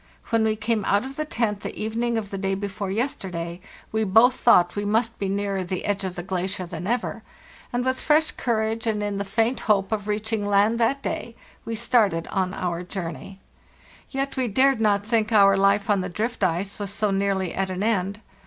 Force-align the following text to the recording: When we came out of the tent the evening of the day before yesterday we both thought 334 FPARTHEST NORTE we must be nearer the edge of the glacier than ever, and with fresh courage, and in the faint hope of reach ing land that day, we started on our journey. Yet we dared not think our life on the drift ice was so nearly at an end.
When 0.31 0.45
we 0.45 0.55
came 0.55 0.83
out 0.85 1.05
of 1.05 1.15
the 1.15 1.25
tent 1.25 1.59
the 1.59 1.79
evening 1.79 2.17
of 2.17 2.31
the 2.31 2.37
day 2.39 2.55
before 2.55 2.89
yesterday 2.89 3.61
we 3.91 4.03
both 4.03 4.33
thought 4.33 4.71
334 4.73 4.73
FPARTHEST 4.73 4.75
NORTE 4.75 4.81
we 4.81 4.91
must 4.91 5.19
be 5.19 5.41
nearer 5.41 5.63
the 5.63 5.85
edge 5.85 6.03
of 6.03 6.15
the 6.15 6.23
glacier 6.23 6.65
than 6.65 6.87
ever, 6.87 7.21
and 7.71 7.85
with 7.85 8.01
fresh 8.01 8.31
courage, 8.31 8.87
and 8.87 9.03
in 9.03 9.19
the 9.19 9.23
faint 9.23 9.59
hope 9.59 9.91
of 9.91 10.07
reach 10.07 10.33
ing 10.33 10.47
land 10.47 10.79
that 10.79 11.03
day, 11.03 11.35
we 11.65 11.75
started 11.75 12.25
on 12.29 12.51
our 12.55 12.81
journey. 12.81 13.41
Yet 14.09 14.35
we 14.35 14.47
dared 14.47 14.81
not 14.81 15.05
think 15.05 15.31
our 15.31 15.55
life 15.55 15.87
on 15.87 16.01
the 16.01 16.09
drift 16.09 16.43
ice 16.43 16.79
was 16.79 16.89
so 16.91 17.11
nearly 17.11 17.53
at 17.53 17.69
an 17.69 17.83
end. 17.83 18.21